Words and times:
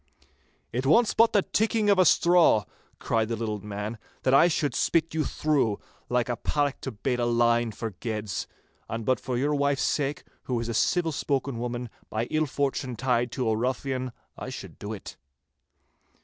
'It 0.73 0.83
wants 0.83 1.13
but 1.13 1.31
the 1.31 1.43
tickling 1.43 1.87
of 1.87 1.99
a 1.99 2.05
straw,' 2.05 2.65
cried 2.97 3.27
the 3.27 3.35
little 3.35 3.63
man, 3.63 3.99
'that 4.23 4.33
I 4.33 4.47
should 4.47 4.73
spit 4.73 5.13
you 5.13 5.23
through, 5.23 5.79
like 6.09 6.27
a 6.27 6.35
paddock 6.37 6.81
to 6.81 6.91
bait 6.91 7.19
a 7.19 7.25
line 7.27 7.71
for 7.71 7.91
geds. 7.91 8.47
And 8.89 9.05
but 9.05 9.19
for 9.19 9.37
your 9.37 9.53
wife's 9.53 9.83
sake, 9.83 10.23
who 10.45 10.59
is 10.59 10.67
a 10.69 10.73
civil 10.73 11.11
spoken 11.11 11.59
woman 11.59 11.87
by 12.09 12.25
ill 12.31 12.47
fortune 12.47 12.95
tied 12.95 13.31
to 13.33 13.47
a 13.47 13.55
ruffian, 13.55 14.11
I 14.35 14.49
should 14.49 14.79
do 14.79 14.91
it. 14.91 15.17